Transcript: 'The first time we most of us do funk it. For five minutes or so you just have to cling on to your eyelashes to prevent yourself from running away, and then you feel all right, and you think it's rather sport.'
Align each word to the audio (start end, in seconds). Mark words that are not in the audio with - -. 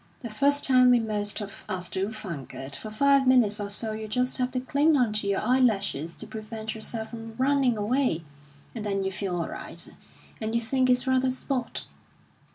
'The 0.21 0.31
first 0.31 0.63
time 0.63 0.89
we 0.89 0.99
most 0.99 1.41
of 1.41 1.63
us 1.69 1.87
do 1.87 2.11
funk 2.11 2.55
it. 2.55 2.75
For 2.75 2.89
five 2.89 3.27
minutes 3.27 3.59
or 3.59 3.69
so 3.69 3.91
you 3.91 4.07
just 4.07 4.37
have 4.37 4.49
to 4.49 4.59
cling 4.59 4.97
on 4.97 5.13
to 5.13 5.27
your 5.27 5.41
eyelashes 5.41 6.15
to 6.15 6.25
prevent 6.25 6.73
yourself 6.73 7.11
from 7.11 7.35
running 7.37 7.77
away, 7.77 8.23
and 8.73 8.83
then 8.83 9.03
you 9.03 9.11
feel 9.11 9.35
all 9.39 9.47
right, 9.47 9.89
and 10.41 10.55
you 10.55 10.59
think 10.61 10.89
it's 10.89 11.05
rather 11.05 11.29
sport.' 11.29 11.85